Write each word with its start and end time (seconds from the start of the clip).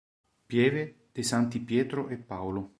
Pieve 0.47 1.09
dei 1.15 1.21
Santi 1.21 1.59
Pietro 1.59 2.07
e 2.07 2.17
Paolo 2.17 2.69